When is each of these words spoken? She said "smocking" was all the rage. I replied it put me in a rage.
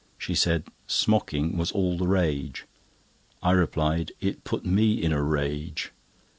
She 0.17 0.33
said 0.33 0.63
"smocking" 0.87 1.55
was 1.57 1.71
all 1.71 1.95
the 1.95 2.07
rage. 2.07 2.65
I 3.43 3.51
replied 3.51 4.13
it 4.19 4.43
put 4.43 4.65
me 4.65 4.93
in 4.99 5.13
a 5.13 5.21
rage. 5.21 5.91